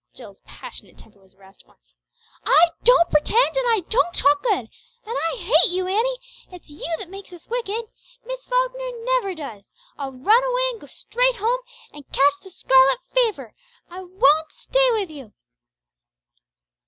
[0.15, 1.95] Jill's passionate temper was aroused at once.
[2.43, 4.51] "I don't pretend, and I don't talk good!
[4.55, 4.67] And
[5.05, 6.17] I hate you, Annie!
[6.51, 7.85] It's you that make us wicked!
[8.25, 9.69] Miss Falkner never does!
[9.99, 11.59] I'll run away, and go straight home,
[11.93, 13.53] and catch the scarlet fever!
[13.91, 15.33] I won't stay with you!"